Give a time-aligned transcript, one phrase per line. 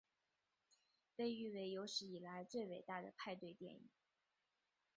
[1.15, 3.87] 被誉为有史以来最伟大的派对电影。